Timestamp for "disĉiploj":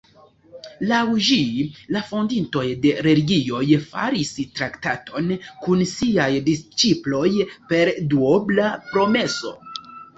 6.51-7.31